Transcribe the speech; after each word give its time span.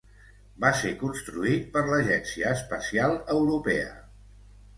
Va 0.63 0.69
ser 0.77 0.93
construït 1.01 1.67
per 1.75 1.83
l'Agència 1.89 2.55
Espacial 2.61 3.15
Europea. 3.37 3.95